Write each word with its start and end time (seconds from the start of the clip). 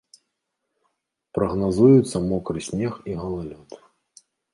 Прагназуюцца 1.37 2.17
мокры 2.31 2.59
снег 2.69 2.93
і 3.13 3.19
галалёд. 3.21 3.69